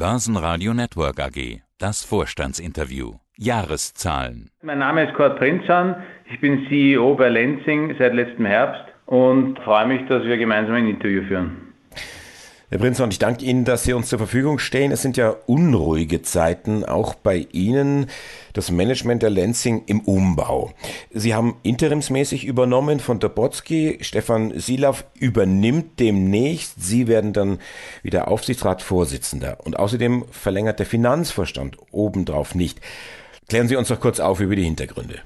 Börsenradio 0.00 0.72
Network 0.72 1.20
AG. 1.20 1.60
Das 1.78 2.02
Vorstandsinterview. 2.02 3.16
Jahreszahlen. 3.36 4.48
Mein 4.62 4.78
Name 4.78 5.04
ist 5.04 5.12
Kurt 5.12 5.38
Prinzan. 5.38 5.94
Ich 6.32 6.40
bin 6.40 6.66
CEO 6.70 7.16
bei 7.16 7.28
Lenzing 7.28 7.94
seit 7.98 8.14
letztem 8.14 8.46
Herbst 8.46 8.82
und 9.04 9.58
freue 9.58 9.86
mich, 9.86 10.08
dass 10.08 10.24
wir 10.24 10.38
gemeinsam 10.38 10.76
ein 10.76 10.88
Interview 10.88 11.22
führen. 11.24 11.69
Herr 12.72 12.78
Prinzmann, 12.78 13.10
ich 13.10 13.18
danke 13.18 13.44
Ihnen, 13.44 13.64
dass 13.64 13.82
Sie 13.82 13.92
uns 13.94 14.08
zur 14.08 14.20
Verfügung 14.20 14.60
stehen. 14.60 14.92
Es 14.92 15.02
sind 15.02 15.16
ja 15.16 15.34
unruhige 15.46 16.22
Zeiten, 16.22 16.84
auch 16.84 17.14
bei 17.14 17.48
Ihnen, 17.50 18.06
das 18.52 18.70
Management 18.70 19.24
der 19.24 19.30
Lenzing 19.30 19.82
im 19.86 19.98
Umbau. 20.02 20.72
Sie 21.10 21.34
haben 21.34 21.56
interimsmäßig 21.64 22.44
übernommen 22.44 23.00
von 23.00 23.18
Dobotsky. 23.18 23.98
Stefan 24.02 24.56
Silav 24.56 25.04
übernimmt 25.18 25.98
demnächst. 25.98 26.80
Sie 26.80 27.08
werden 27.08 27.32
dann 27.32 27.58
wieder 28.04 28.28
Aufsichtsratsvorsitzender. 28.28 29.58
Und 29.64 29.76
außerdem 29.76 30.26
verlängert 30.30 30.78
der 30.78 30.86
Finanzvorstand 30.86 31.76
obendrauf 31.90 32.54
nicht. 32.54 32.80
Klären 33.48 33.66
Sie 33.66 33.74
uns 33.74 33.88
doch 33.88 33.98
kurz 33.98 34.20
auf 34.20 34.38
über 34.38 34.54
die 34.54 34.62
Hintergründe 34.62 35.22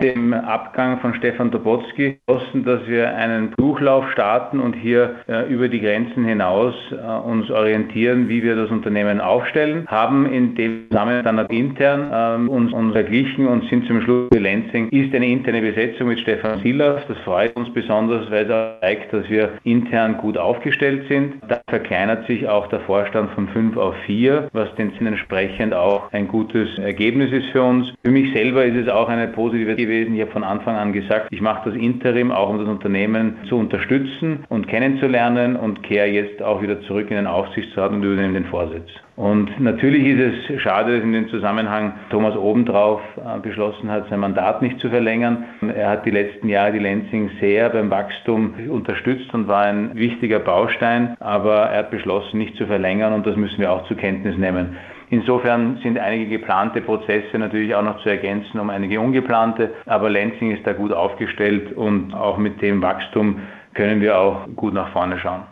dem 0.00 0.32
Abgang 0.34 1.00
von 1.00 1.14
Stefan 1.14 1.50
Dobotsky 1.50 2.18
beschlossen, 2.26 2.64
dass 2.64 2.86
wir 2.86 3.14
einen 3.14 3.50
Buchlauf 3.50 4.10
starten 4.12 4.60
und 4.60 4.74
hier 4.74 5.16
äh, 5.28 5.50
über 5.52 5.68
die 5.68 5.80
Grenzen 5.80 6.24
hinaus 6.24 6.74
äh, 6.92 6.96
uns 6.96 7.50
orientieren, 7.50 8.28
wie 8.28 8.42
wir 8.42 8.56
das 8.56 8.70
Unternehmen 8.70 9.20
aufstellen, 9.20 9.86
haben 9.88 10.26
in 10.26 10.54
dem 10.54 10.88
Zusammenhang 10.90 11.24
dann 11.24 11.46
intern 11.46 12.46
äh, 12.46 12.50
uns, 12.50 12.72
uns 12.72 12.92
verglichen 12.92 13.46
und 13.46 13.68
sind 13.68 13.86
zum 13.86 14.00
Schluss, 14.02 14.30
Lenzing 14.30 14.88
ist 14.90 15.14
eine 15.14 15.26
interne 15.26 15.62
Besetzung 15.62 16.08
mit 16.08 16.20
Stefan 16.20 16.60
Silas. 16.60 17.02
Das 17.08 17.16
freut 17.18 17.56
uns 17.56 17.72
besonders, 17.72 18.30
weil 18.30 18.50
es 18.50 18.80
zeigt, 18.80 19.12
dass 19.12 19.28
wir 19.28 19.50
intern 19.64 20.18
gut 20.18 20.36
aufgestellt 20.36 21.08
sind. 21.08 21.36
Da 21.48 21.60
verkleinert 21.68 22.26
sich 22.26 22.46
auch 22.48 22.66
der 22.68 22.80
Vorstand 22.80 23.30
von 23.30 23.48
fünf 23.48 23.76
auf 23.76 23.94
vier, 24.06 24.48
was 24.52 24.74
den 24.74 24.92
entsprechend 25.04 25.74
auch 25.74 26.12
ein 26.12 26.28
gutes 26.28 26.78
Ergebnis 26.78 27.32
ist 27.32 27.46
für 27.50 27.62
uns. 27.62 27.92
Für 28.04 28.10
mich 28.10 28.32
selber 28.34 28.64
ist 28.64 28.76
es 28.76 28.88
auch 28.88 29.08
eine 29.08 29.28
positive 29.28 29.53
positiv 29.54 29.76
gewesen. 29.76 30.14
Ich 30.14 30.20
habe 30.20 30.30
von 30.32 30.44
Anfang 30.44 30.76
an 30.76 30.92
gesagt, 30.92 31.28
ich 31.30 31.40
mache 31.40 31.70
das 31.70 31.78
Interim 31.78 32.30
auch, 32.30 32.50
um 32.50 32.58
das 32.58 32.68
Unternehmen 32.68 33.36
zu 33.48 33.56
unterstützen 33.56 34.44
und 34.48 34.68
kennenzulernen 34.68 35.56
und 35.56 35.82
kehre 35.82 36.08
jetzt 36.08 36.42
auch 36.42 36.62
wieder 36.62 36.80
zurück 36.82 37.10
in 37.10 37.16
den 37.16 37.26
Aufsichtsrat 37.26 37.92
und 37.92 38.02
übernehme 38.02 38.34
den 38.34 38.46
Vorsitz. 38.46 38.88
Und 39.16 39.60
natürlich 39.60 40.06
ist 40.06 40.50
es 40.50 40.60
schade, 40.60 40.96
dass 40.96 41.04
in 41.04 41.12
dem 41.12 41.28
Zusammenhang 41.28 41.92
Thomas 42.10 42.36
Obendrauf 42.36 43.00
äh, 43.16 43.38
beschlossen 43.38 43.88
hat, 43.88 44.08
sein 44.10 44.18
Mandat 44.18 44.60
nicht 44.60 44.80
zu 44.80 44.88
verlängern. 44.90 45.44
Er 45.74 45.90
hat 45.90 46.04
die 46.04 46.10
letzten 46.10 46.48
Jahre 46.48 46.72
die 46.72 46.80
Lenzing 46.80 47.30
sehr 47.40 47.70
beim 47.70 47.90
Wachstum 47.90 48.54
unterstützt 48.68 49.32
und 49.32 49.46
war 49.46 49.66
ein 49.66 49.94
wichtiger 49.94 50.40
Baustein, 50.40 51.16
aber 51.20 51.66
er 51.66 51.78
hat 51.80 51.92
beschlossen, 51.92 52.38
nicht 52.38 52.56
zu 52.56 52.66
verlängern 52.66 53.12
und 53.12 53.24
das 53.24 53.36
müssen 53.36 53.58
wir 53.58 53.70
auch 53.70 53.86
zur 53.86 53.96
Kenntnis 53.96 54.36
nehmen. 54.36 54.76
Insofern 55.14 55.78
sind 55.80 55.96
einige 55.96 56.26
geplante 56.26 56.80
Prozesse 56.80 57.38
natürlich 57.38 57.72
auch 57.76 57.82
noch 57.82 58.02
zu 58.02 58.08
ergänzen 58.08 58.58
um 58.58 58.68
einige 58.68 58.98
ungeplante, 58.98 59.72
aber 59.86 60.10
Lenzing 60.10 60.50
ist 60.50 60.66
da 60.66 60.72
gut 60.72 60.92
aufgestellt 60.92 61.72
und 61.76 62.12
auch 62.12 62.36
mit 62.36 62.60
dem 62.60 62.82
Wachstum 62.82 63.38
können 63.74 64.00
wir 64.00 64.18
auch 64.18 64.48
gut 64.56 64.74
nach 64.74 64.92
vorne 64.92 65.20
schauen. 65.20 65.42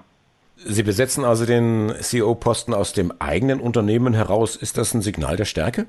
Sie 0.57 0.83
besetzen 0.83 1.25
also 1.25 1.47
den 1.47 1.93
CEO-Posten 2.01 2.75
aus 2.75 2.93
dem 2.93 3.13
eigenen 3.21 3.61
Unternehmen 3.61 4.15
heraus. 4.15 4.57
Ist 4.57 4.79
das 4.79 4.95
ein 4.95 5.01
Signal 5.01 5.37
der 5.37 5.45
Stärke? 5.45 5.87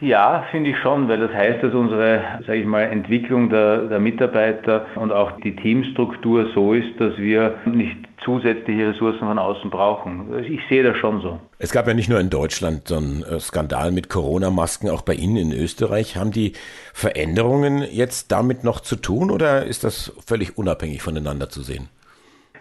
Ja, 0.00 0.44
finde 0.50 0.70
ich 0.70 0.76
schon, 0.78 1.08
weil 1.08 1.20
das 1.20 1.32
heißt, 1.32 1.62
dass 1.62 1.72
unsere, 1.72 2.20
sage 2.46 2.58
ich 2.58 2.66
mal, 2.66 2.82
Entwicklung 2.82 3.48
der, 3.48 3.86
der, 3.86 3.98
Mitarbeiter 3.98 4.84
und 4.96 5.10
auch 5.10 5.40
die 5.40 5.56
Teamstruktur 5.56 6.50
so 6.54 6.74
ist, 6.74 7.00
dass 7.00 7.16
wir 7.16 7.54
nicht 7.64 7.96
zusätzliche 8.22 8.90
Ressourcen 8.90 9.20
von 9.20 9.38
außen 9.38 9.70
brauchen. 9.70 10.44
Ich 10.44 10.60
sehe 10.68 10.82
das 10.82 10.98
schon 10.98 11.22
so. 11.22 11.40
Es 11.58 11.72
gab 11.72 11.86
ja 11.86 11.94
nicht 11.94 12.10
nur 12.10 12.20
in 12.20 12.28
Deutschland 12.28 12.88
so 12.88 12.96
einen 12.96 13.22
äh, 13.22 13.40
Skandal 13.40 13.90
mit 13.90 14.10
Corona-Masken, 14.10 14.90
auch 14.90 15.00
bei 15.00 15.14
Ihnen 15.14 15.36
in 15.38 15.52
Österreich. 15.52 16.16
Haben 16.16 16.30
die 16.30 16.52
Veränderungen 16.92 17.82
jetzt 17.90 18.30
damit 18.32 18.64
noch 18.64 18.80
zu 18.80 18.96
tun 18.96 19.30
oder 19.30 19.64
ist 19.64 19.82
das 19.82 20.12
völlig 20.26 20.58
unabhängig 20.58 21.00
voneinander 21.00 21.48
zu 21.48 21.62
sehen? 21.62 21.88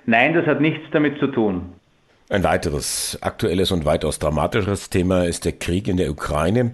Nein, 0.05 0.33
das 0.35 0.45
hat 0.45 0.61
nichts 0.61 0.85
damit 0.91 1.19
zu 1.19 1.27
tun. 1.27 1.73
Ein 2.27 2.43
weiteres 2.43 3.19
aktuelles 3.21 3.71
und 3.71 3.85
weitaus 3.85 4.17
dramatischeres 4.17 4.89
Thema 4.89 5.25
ist 5.25 5.45
der 5.45 5.51
Krieg 5.51 5.87
in 5.87 5.97
der 5.97 6.09
Ukraine. 6.09 6.71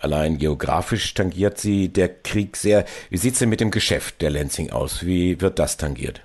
Allein 0.00 0.38
geografisch 0.38 1.14
tangiert 1.14 1.58
sie 1.58 1.88
der 1.88 2.08
Krieg 2.08 2.56
sehr. 2.56 2.84
Wie 3.10 3.16
sieht 3.16 3.34
es 3.34 3.38
denn 3.38 3.48
mit 3.48 3.60
dem 3.60 3.70
Geschäft 3.70 4.20
der 4.20 4.30
Lansing 4.30 4.70
aus? 4.70 5.06
Wie 5.06 5.40
wird 5.40 5.58
das 5.58 5.76
tangiert? 5.76 6.22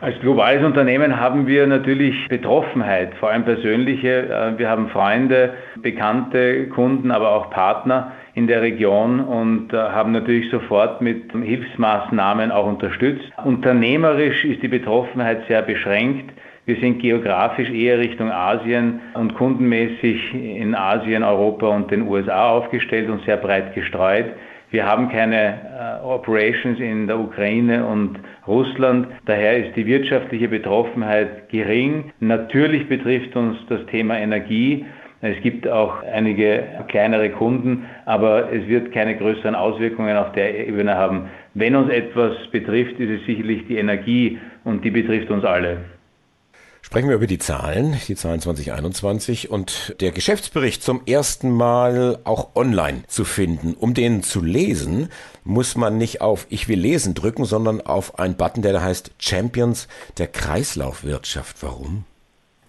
Als 0.00 0.18
globales 0.20 0.64
Unternehmen 0.64 1.20
haben 1.20 1.46
wir 1.46 1.66
natürlich 1.66 2.26
Betroffenheit, 2.28 3.14
vor 3.20 3.30
allem 3.30 3.44
persönliche. 3.44 4.28
Äh, 4.28 4.58
wir 4.58 4.68
haben 4.68 4.88
Freunde, 4.88 5.54
bekannte 5.80 6.68
Kunden, 6.68 7.10
aber 7.10 7.30
auch 7.30 7.50
Partner 7.50 8.12
in 8.34 8.46
der 8.46 8.62
Region 8.62 9.20
und 9.20 9.72
äh, 9.72 9.76
haben 9.76 10.12
natürlich 10.12 10.50
sofort 10.50 11.02
mit 11.02 11.30
Hilfsmaßnahmen 11.32 12.50
auch 12.50 12.66
unterstützt. 12.66 13.30
Unternehmerisch 13.44 14.44
ist 14.44 14.62
die 14.62 14.68
Betroffenheit 14.68 15.42
sehr 15.46 15.62
beschränkt. 15.62 16.32
Wir 16.64 16.76
sind 16.76 17.00
geografisch 17.00 17.68
eher 17.70 17.98
Richtung 17.98 18.30
Asien 18.30 19.00
und 19.14 19.34
kundenmäßig 19.34 20.32
in 20.32 20.76
Asien, 20.76 21.24
Europa 21.24 21.66
und 21.66 21.90
den 21.90 22.02
USA 22.02 22.50
aufgestellt 22.50 23.10
und 23.10 23.24
sehr 23.24 23.36
breit 23.36 23.74
gestreut. 23.74 24.26
Wir 24.70 24.86
haben 24.86 25.10
keine 25.10 26.00
äh, 26.00 26.06
Operations 26.06 26.78
in 26.78 27.08
der 27.08 27.18
Ukraine 27.18 27.84
und 27.84 28.20
Russland. 28.46 29.08
Daher 29.26 29.58
ist 29.58 29.74
die 29.74 29.86
wirtschaftliche 29.86 30.46
Betroffenheit 30.46 31.48
gering. 31.48 32.12
Natürlich 32.20 32.88
betrifft 32.88 33.34
uns 33.34 33.58
das 33.68 33.84
Thema 33.86 34.16
Energie. 34.18 34.86
Es 35.20 35.40
gibt 35.42 35.66
auch 35.66 36.02
einige 36.04 36.62
kleinere 36.86 37.30
Kunden, 37.30 37.86
aber 38.06 38.52
es 38.52 38.68
wird 38.68 38.92
keine 38.92 39.16
größeren 39.16 39.56
Auswirkungen 39.56 40.16
auf 40.16 40.30
der 40.32 40.68
Ebene 40.68 40.96
haben. 40.96 41.28
Wenn 41.54 41.74
uns 41.74 41.90
etwas 41.90 42.34
betrifft, 42.52 43.00
ist 43.00 43.20
es 43.20 43.26
sicherlich 43.26 43.66
die 43.66 43.78
Energie 43.78 44.38
und 44.62 44.84
die 44.84 44.90
betrifft 44.90 45.30
uns 45.30 45.44
alle. 45.44 45.78
Sprechen 46.84 47.08
wir 47.08 47.16
über 47.16 47.28
die 47.28 47.38
Zahlen, 47.38 47.96
die 48.08 48.16
Zahlen 48.16 48.40
2021 48.40 49.50
und 49.50 49.96
der 50.00 50.10
Geschäftsbericht 50.10 50.82
zum 50.82 51.00
ersten 51.06 51.50
Mal 51.50 52.18
auch 52.24 52.54
online 52.56 53.04
zu 53.06 53.24
finden. 53.24 53.74
Um 53.78 53.94
den 53.94 54.22
zu 54.22 54.42
lesen, 54.42 55.08
muss 55.44 55.76
man 55.76 55.96
nicht 55.96 56.20
auf 56.20 56.46
Ich 56.50 56.68
will 56.68 56.80
lesen 56.80 57.14
drücken, 57.14 57.44
sondern 57.44 57.80
auf 57.80 58.18
einen 58.18 58.36
Button, 58.36 58.62
der 58.62 58.72
da 58.74 58.82
heißt 58.82 59.14
Champions 59.18 59.88
der 60.18 60.26
Kreislaufwirtschaft. 60.26 61.62
Warum? 61.62 62.04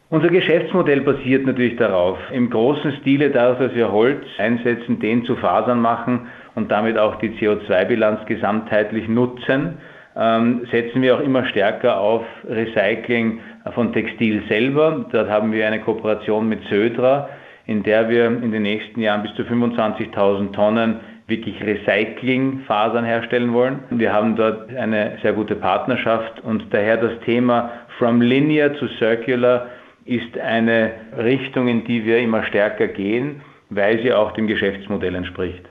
Unser 0.10 0.30
Geschäftsmodell 0.30 1.02
basiert 1.02 1.48
natürlich 1.48 1.76
darauf, 1.76 2.20
im 2.32 2.52
großen 2.52 2.94
Stile 3.02 3.32
dadurch, 3.32 3.68
dass 3.68 3.76
wir 3.76 3.92
Holz 3.92 4.24
einsetzen, 4.38 5.00
den 5.00 5.26
zu 5.26 5.36
Fasern 5.36 5.82
machen 5.82 6.28
und 6.54 6.72
damit 6.72 7.00
auch 7.00 7.16
die 7.16 7.32
CO2-Bilanz 7.32 8.28
gesamtheitlich 8.28 9.08
nutzen 9.08 9.80
setzen 10.16 11.02
wir 11.02 11.16
auch 11.16 11.22
immer 11.22 11.46
stärker 11.48 12.00
auf 12.00 12.24
Recycling 12.48 13.40
von 13.74 13.94
Textil 13.94 14.44
selber. 14.48 15.06
Dort 15.12 15.30
haben 15.30 15.52
wir 15.52 15.66
eine 15.66 15.80
Kooperation 15.80 16.48
mit 16.48 16.64
Södra, 16.70 17.30
in 17.66 17.84
der 17.84 18.10
wir 18.10 18.28
in 18.28 18.52
den 18.52 18.64
nächsten 18.64 19.00
Jahren 19.00 19.24
bis 19.24 19.34
zu 19.36 19.44
25.000 19.44 20.52
Tonnen 20.54 21.00
wirklich 21.28 21.56
Recyclingfasern 21.64 23.06
herstellen 23.06 23.54
wollen. 23.54 23.80
Wir 23.90 24.14
haben 24.14 24.36
dort 24.36 24.76
eine 24.76 25.18
sehr 25.22 25.34
gute 25.34 25.56
Partnerschaft 25.56 26.42
und 26.42 26.72
daher 26.72 26.98
das 26.98 27.20
Thema 27.26 27.72
From 27.98 28.22
Linear 28.22 28.74
to 28.74 28.88
Circular 29.00 29.68
ist 30.06 30.38
eine 30.38 30.92
Richtung, 31.18 31.68
in 31.70 31.86
die 31.86 32.06
wir 32.06 32.20
immer 32.20 32.44
stärker 32.44 32.88
gehen, 32.88 33.42
weil 33.70 34.02
sie 34.02 34.14
auch 34.14 34.34
dem 34.34 34.48
Geschäftsmodell 34.48 35.16
entspricht. 35.16 35.64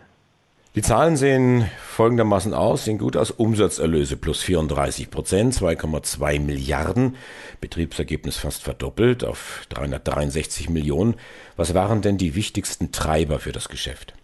Die 0.75 0.81
Zahlen 0.81 1.17
sehen 1.17 1.67
folgendermaßen 1.77 2.55
aus, 2.55 2.87
sehen 2.87 2.97
gut 2.97 3.15
aus. 3.19 3.31
Umsatzerlöse 3.31 4.17
plus 4.17 4.43
34 4.43 5.11
Prozent, 5.11 5.53
2,2 5.53 6.41
Milliarden. 6.41 7.17
Betriebsergebnis 7.61 8.39
fast 8.39 8.65
verdoppelt 8.65 9.23
auf 9.23 9.67
363 9.69 10.71
Millionen. 10.71 11.17
Was 11.59 11.75
waren 11.75 12.01
denn 12.01 12.17
die 12.17 12.35
wichtigsten 12.35 12.91
Treiber 12.91 13.39
für 13.39 13.53
das 13.53 13.69
Geschäft? 13.69 14.15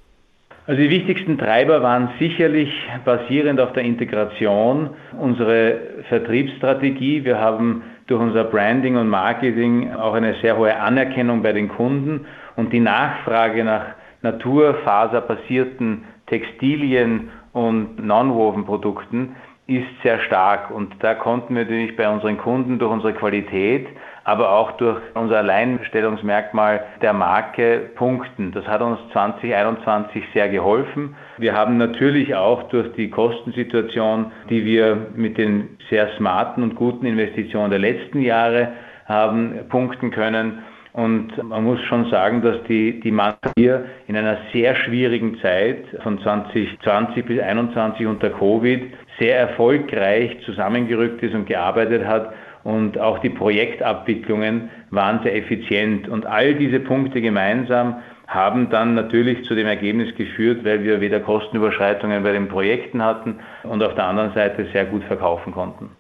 Also 0.67 0.81
die 0.81 0.89
wichtigsten 0.89 1.37
Treiber 1.37 1.83
waren 1.83 2.13
sicherlich 2.19 2.71
basierend 3.05 3.61
auf 3.61 3.75
der 3.75 3.83
Integration 3.83 4.89
unsere 5.21 5.81
Vertriebsstrategie. 6.09 7.27
Wir 7.27 7.39
haben 7.39 7.83
durch 8.07 8.23
unser 8.23 8.45
Branding 8.45 8.97
und 8.97 9.09
Marketing 9.09 9.93
auch 9.93 10.15
eine 10.15 10.35
sehr 10.41 10.57
hohe 10.57 10.75
Anerkennung 10.75 11.43
bei 11.43 11.53
den 11.53 11.69
Kunden 11.69 12.25
und 12.57 12.73
die 12.73 12.81
Nachfrage 12.81 13.65
nach 13.65 13.85
naturfaserbasierten 14.23 16.05
Textilien 16.29 17.31
und 17.53 18.05
Non-Woven-Produkten 18.05 19.37
ist 19.69 19.87
sehr 20.03 20.19
stark. 20.21 20.71
Und 20.71 20.95
da 21.01 21.15
konnten 21.15 21.55
wir 21.55 21.65
natürlich 21.65 21.95
bei 21.95 22.09
unseren 22.09 22.39
Kunden 22.39 22.79
durch 22.79 22.91
unsere 22.91 23.13
Qualität, 23.13 23.87
aber 24.25 24.53
auch 24.53 24.73
durch 24.73 24.99
unser 25.15 25.39
Alleinstellungsmerkmal 25.39 26.85
der 27.03 27.13
Marke 27.13 27.91
punkten. 27.95 28.53
Das 28.53 28.67
hat 28.67 28.81
uns 28.81 28.99
2021 29.13 30.25
sehr 30.33 30.49
geholfen. 30.49 31.15
Wir 31.37 31.55
haben 31.55 31.77
natürlich 31.77 32.35
auch 32.35 32.63
durch 32.71 32.93
die 32.95 33.11
Kostensituation, 33.11 34.33
die 34.49 34.65
wir 34.65 35.09
mit 35.15 35.37
den 35.37 35.77
sehr 35.91 36.09
smarten 36.17 36.63
und 36.63 36.75
guten 36.75 37.05
Investitionen 37.05 37.71
der 37.71 37.79
letzten 37.79 38.23
Jahre 38.23 38.73
haben 39.07 39.69
punkten 39.69 40.11
können. 40.11 40.63
Und 40.93 41.43
man 41.43 41.65
muss 41.65 41.81
schon 41.83 42.11
sagen, 42.11 42.43
dass 42.43 42.57
die, 42.69 43.01
die 43.01 43.11
Mannschaft 43.11 43.53
hier 43.57 43.85
in 44.07 44.17
einer 44.17 44.39
sehr 44.53 44.75
schwierigen 44.75 45.39
Zeit 45.41 45.85
von 46.03 46.21
2020 46.21 47.25
bis 47.25 47.39
2021 47.39 48.07
unter 48.07 48.31
Covid 48.31 48.93
sehr 49.19 49.39
erfolgreich 49.39 50.39
zusammengerückt 50.45 51.23
ist 51.23 51.35
und 51.35 51.47
gearbeitet 51.47 52.07
hat. 52.07 52.33
Und 52.65 52.99
auch 52.99 53.19
die 53.21 53.31
Projektabwicklungen 53.31 54.71
waren 54.91 55.21
sehr 55.23 55.37
effizient. 55.37 56.09
Und 56.09 56.27
all 56.27 56.55
diese 56.55 56.81
Punkte 56.81 57.21
gemeinsam 57.21 57.97
haben 58.27 58.69
dann 58.69 58.95
natürlich 58.95 59.45
zu 59.47 59.55
dem 59.55 59.67
Ergebnis 59.67 60.15
geführt, 60.17 60.65
weil 60.65 60.85
wir 60.85 61.01
weder 61.01 61.21
Kostenüberschreitungen 61.21 62.23
bei 62.23 62.33
den 62.33 62.49
Projekten 62.49 63.03
hatten 63.03 63.37
und 63.63 63.83
auf 63.83 63.95
der 63.95 64.05
anderen 64.05 64.35
Seite 64.35 64.67
sehr 64.73 64.85
gut 64.85 65.03
verkaufen 65.05 65.53
konnten. 65.53 65.91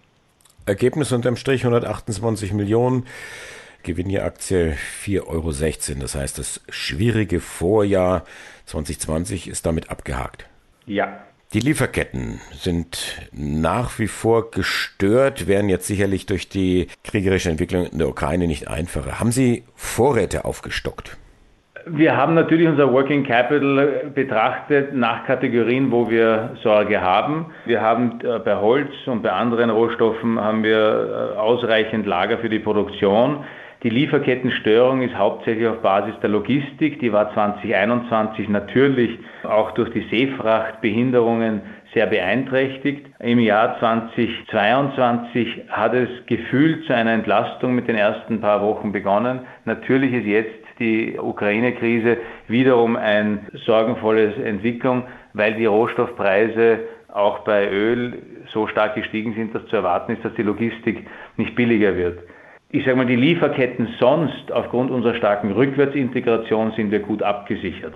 Ergebnis 0.66 1.12
unterm 1.12 1.36
Strich 1.36 1.64
128 1.64 2.52
Millionen. 2.52 3.06
Gewinn 3.82 4.10
je 4.10 4.20
Aktie 4.20 4.76
4,16 5.04 5.26
Euro. 5.26 6.00
Das 6.00 6.14
heißt, 6.14 6.38
das 6.38 6.60
schwierige 6.68 7.40
Vorjahr 7.40 8.24
2020 8.66 9.48
ist 9.48 9.66
damit 9.66 9.90
abgehakt. 9.90 10.46
Ja. 10.86 11.20
Die 11.54 11.60
Lieferketten 11.60 12.40
sind 12.52 13.26
nach 13.32 13.98
wie 13.98 14.06
vor 14.06 14.50
gestört, 14.50 15.46
werden 15.46 15.70
jetzt 15.70 15.86
sicherlich 15.86 16.26
durch 16.26 16.50
die 16.50 16.88
kriegerische 17.04 17.48
Entwicklung 17.48 17.86
in 17.86 17.98
der 17.98 18.08
Ukraine 18.08 18.46
nicht 18.46 18.68
einfacher. 18.68 19.18
Haben 19.18 19.32
Sie 19.32 19.64
Vorräte 19.74 20.44
aufgestockt? 20.44 21.16
Wir 21.86 22.14
haben 22.14 22.34
natürlich 22.34 22.68
unser 22.68 22.92
Working 22.92 23.24
Capital 23.24 24.10
betrachtet 24.14 24.92
nach 24.92 25.24
Kategorien, 25.24 25.90
wo 25.90 26.10
wir 26.10 26.56
Sorge 26.62 27.00
haben. 27.00 27.46
Wir 27.64 27.80
haben 27.80 28.20
äh, 28.20 28.38
bei 28.40 28.56
Holz 28.56 28.90
und 29.06 29.22
bei 29.22 29.32
anderen 29.32 29.70
Rohstoffen 29.70 30.38
haben 30.38 30.62
wir 30.62 31.32
äh, 31.34 31.38
ausreichend 31.38 32.06
Lager 32.06 32.36
für 32.38 32.50
die 32.50 32.58
Produktion. 32.58 33.44
Die 33.84 33.90
Lieferkettenstörung 33.90 35.02
ist 35.02 35.14
hauptsächlich 35.14 35.68
auf 35.68 35.82
Basis 35.82 36.18
der 36.20 36.30
Logistik. 36.30 36.98
Die 36.98 37.12
war 37.12 37.32
2021 37.32 38.48
natürlich 38.48 39.16
auch 39.44 39.70
durch 39.70 39.90
die 39.90 40.04
Seefrachtbehinderungen 40.10 41.62
sehr 41.94 42.06
beeinträchtigt. 42.06 43.06
Im 43.20 43.38
Jahr 43.38 43.78
2022 43.78 45.62
hat 45.68 45.94
es 45.94 46.08
gefühlt 46.26 46.86
zu 46.86 46.92
einer 46.92 47.12
Entlastung 47.12 47.76
mit 47.76 47.86
den 47.86 47.94
ersten 47.94 48.40
paar 48.40 48.62
Wochen 48.62 48.90
begonnen. 48.90 49.42
Natürlich 49.64 50.12
ist 50.12 50.26
jetzt 50.26 50.80
die 50.80 51.16
Ukraine-Krise 51.16 52.16
wiederum 52.48 52.96
eine 52.96 53.42
sorgenvolle 53.64 54.34
Entwicklung, 54.44 55.04
weil 55.34 55.54
die 55.54 55.66
Rohstoffpreise 55.66 56.80
auch 57.12 57.44
bei 57.44 57.70
Öl 57.70 58.22
so 58.52 58.66
stark 58.66 58.96
gestiegen 58.96 59.34
sind, 59.34 59.54
dass 59.54 59.64
zu 59.66 59.76
erwarten 59.76 60.14
ist, 60.14 60.24
dass 60.24 60.34
die 60.34 60.42
Logistik 60.42 61.06
nicht 61.36 61.54
billiger 61.54 61.96
wird 61.96 62.18
ich 62.70 62.84
sage 62.84 62.96
mal, 62.96 63.06
die 63.06 63.16
Lieferketten 63.16 63.88
sonst 63.98 64.52
aufgrund 64.52 64.90
unserer 64.90 65.14
starken 65.14 65.52
Rückwärtsintegration 65.52 66.72
sind 66.76 66.90
wir 66.90 67.00
gut 67.00 67.22
abgesichert. 67.22 67.94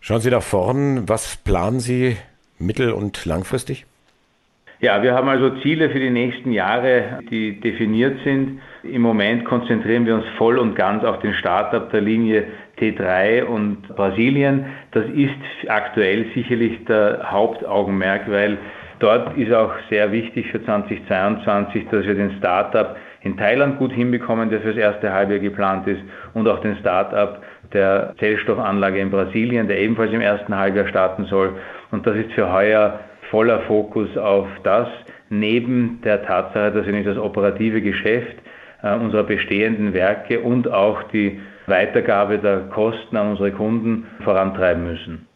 Schauen 0.00 0.20
Sie 0.20 0.30
nach 0.30 0.42
vorn, 0.42 1.08
was 1.08 1.36
planen 1.36 1.80
Sie 1.80 2.16
mittel- 2.58 2.92
und 2.92 3.24
langfristig? 3.24 3.86
Ja, 4.80 5.02
wir 5.02 5.12
haben 5.12 5.28
also 5.28 5.50
Ziele 5.60 5.90
für 5.90 5.98
die 5.98 6.10
nächsten 6.10 6.52
Jahre, 6.52 7.18
die 7.30 7.58
definiert 7.58 8.18
sind. 8.22 8.60
Im 8.84 9.02
Moment 9.02 9.44
konzentrieren 9.44 10.06
wir 10.06 10.14
uns 10.14 10.24
voll 10.36 10.56
und 10.56 10.76
ganz 10.76 11.02
auf 11.02 11.18
den 11.18 11.34
Startup 11.34 11.90
der 11.90 12.00
Linie 12.00 12.44
T3 12.78 13.42
und 13.42 13.88
Brasilien. 13.88 14.66
Das 14.92 15.04
ist 15.06 15.68
aktuell 15.68 16.26
sicherlich 16.32 16.84
der 16.84 17.28
Hauptaugenmerk, 17.28 18.30
weil 18.30 18.58
dort 19.00 19.36
ist 19.36 19.52
auch 19.52 19.72
sehr 19.90 20.12
wichtig 20.12 20.46
für 20.52 20.64
2022, 20.64 21.88
dass 21.90 22.06
wir 22.06 22.14
den 22.14 22.38
Startup 22.38 22.94
in 23.22 23.36
Thailand 23.36 23.78
gut 23.78 23.92
hinbekommen, 23.92 24.50
der 24.50 24.60
fürs 24.60 24.76
erste 24.76 25.12
Halbjahr 25.12 25.40
geplant 25.40 25.86
ist, 25.86 26.00
und 26.34 26.46
auch 26.48 26.60
den 26.60 26.76
Start-up 26.76 27.42
der 27.72 28.14
Zellstoffanlage 28.18 29.00
in 29.00 29.10
Brasilien, 29.10 29.68
der 29.68 29.78
ebenfalls 29.78 30.12
im 30.12 30.20
ersten 30.20 30.56
Halbjahr 30.56 30.88
starten 30.88 31.24
soll. 31.26 31.54
Und 31.90 32.06
das 32.06 32.16
ist 32.16 32.32
für 32.32 32.52
heuer 32.52 33.00
voller 33.30 33.60
Fokus 33.62 34.16
auf 34.16 34.46
das, 34.62 34.88
neben 35.28 36.00
der 36.02 36.24
Tatsache, 36.24 36.72
dass 36.72 36.86
wir 36.86 36.92
nicht 36.92 37.06
das 37.06 37.18
operative 37.18 37.82
Geschäft 37.82 38.36
äh, 38.82 38.94
unserer 38.94 39.24
bestehenden 39.24 39.92
Werke 39.92 40.40
und 40.40 40.70
auch 40.70 41.02
die 41.04 41.40
Weitergabe 41.66 42.38
der 42.38 42.60
Kosten 42.70 43.16
an 43.16 43.30
unsere 43.30 43.52
Kunden 43.52 44.06
vorantreiben 44.24 44.84
müssen. 44.84 45.26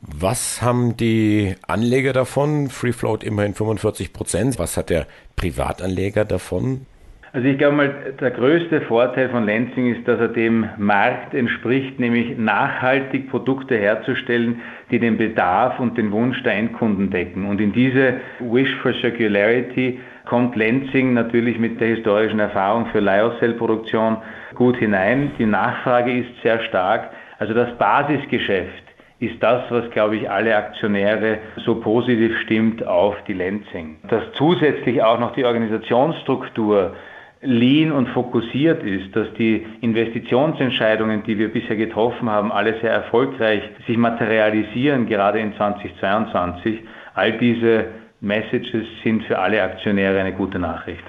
Was 0.00 0.62
haben 0.62 0.96
die 0.96 1.54
Anleger 1.66 2.12
davon? 2.12 2.70
Free 2.70 2.92
Float 2.92 3.22
immerhin 3.22 3.54
45 3.54 4.12
Prozent. 4.12 4.58
Was 4.58 4.76
hat 4.76 4.90
der 4.90 5.06
Privatanleger 5.36 6.24
davon? 6.24 6.86
Also 7.34 7.48
ich 7.48 7.56
glaube 7.56 7.76
mal, 7.76 7.88
der 8.20 8.30
größte 8.30 8.82
Vorteil 8.82 9.30
von 9.30 9.46
Lansing 9.46 9.94
ist, 9.94 10.06
dass 10.06 10.20
er 10.20 10.28
dem 10.28 10.68
Markt 10.76 11.32
entspricht, 11.32 11.98
nämlich 11.98 12.36
nachhaltig 12.36 13.30
Produkte 13.30 13.78
herzustellen, 13.78 14.60
die 14.90 14.98
den 14.98 15.16
Bedarf 15.16 15.80
und 15.80 15.96
den 15.96 16.12
Wunsch 16.12 16.42
der 16.42 16.52
Endkunden 16.52 17.08
decken. 17.08 17.46
Und 17.46 17.58
in 17.58 17.72
diese 17.72 18.20
Wish 18.38 18.74
for 18.82 18.92
Circularity 18.92 19.98
kommt 20.26 20.56
Lansing 20.56 21.14
natürlich 21.14 21.58
mit 21.58 21.80
der 21.80 21.88
historischen 21.88 22.38
Erfahrung 22.38 22.84
für 22.92 23.00
Lyocell-Produktion 23.00 24.18
gut 24.54 24.76
hinein. 24.76 25.30
Die 25.38 25.46
Nachfrage 25.46 26.12
ist 26.12 26.28
sehr 26.42 26.60
stark. 26.64 27.08
Also 27.38 27.54
das 27.54 27.74
Basisgeschäft 27.78 28.84
ist 29.20 29.42
das, 29.42 29.62
was, 29.70 29.88
glaube 29.92 30.16
ich, 30.16 30.28
alle 30.28 30.54
Aktionäre 30.54 31.38
so 31.64 31.76
positiv 31.76 32.36
stimmt 32.40 32.86
auf 32.86 33.16
die 33.26 33.32
Lansing. 33.32 33.96
Dass 34.08 34.24
zusätzlich 34.34 35.02
auch 35.02 35.18
noch 35.18 35.32
die 35.32 35.46
Organisationsstruktur 35.46 36.94
lean 37.42 37.92
und 37.92 38.08
fokussiert 38.10 38.82
ist, 38.84 39.14
dass 39.14 39.26
die 39.34 39.66
Investitionsentscheidungen, 39.80 41.24
die 41.24 41.38
wir 41.38 41.52
bisher 41.52 41.76
getroffen 41.76 42.30
haben, 42.30 42.52
alle 42.52 42.80
sehr 42.80 42.92
erfolgreich 42.92 43.62
sich 43.86 43.96
materialisieren, 43.96 45.06
gerade 45.06 45.40
in 45.40 45.54
2022. 45.56 46.80
All 47.14 47.38
diese 47.38 47.86
Messages 48.20 48.86
sind 49.02 49.24
für 49.24 49.38
alle 49.38 49.62
Aktionäre 49.62 50.20
eine 50.20 50.32
gute 50.32 50.58
Nachricht. 50.58 51.02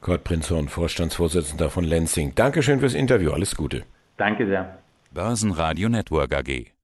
Kurt 0.00 0.22
Prinzhorn, 0.22 0.68
Vorstandsvorsitzender 0.68 1.70
von 1.70 1.82
Lenzing. 1.82 2.34
Dankeschön 2.36 2.78
fürs 2.78 2.94
Interview. 2.94 3.32
Alles 3.32 3.56
Gute. 3.56 3.82
Danke 4.16 4.46
sehr. 4.46 4.78
Börsenradio 5.12 5.88
Network 5.88 6.32
AG. 6.34 6.68